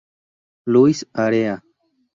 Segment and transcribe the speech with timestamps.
[0.65, 1.63] Louis área.